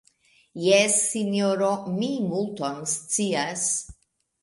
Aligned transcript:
Jes, 0.61 0.95
sinjoro, 1.09 1.71
mi 1.99 2.11
multon 2.33 2.83
scias. 2.97 3.71